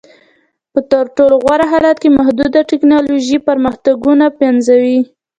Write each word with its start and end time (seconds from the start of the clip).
په 0.73 0.79
تر 0.91 1.05
ټولو 1.15 1.35
غوره 1.43 1.65
حالت 1.73 1.97
کې 2.03 2.15
محدود 2.17 2.53
ټکنالوژیکي 2.71 3.45
پرمختګونه 3.47 4.25
پنځوي 4.41 4.99